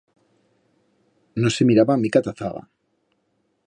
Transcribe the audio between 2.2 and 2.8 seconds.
ta zaga.